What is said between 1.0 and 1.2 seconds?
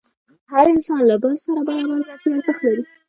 له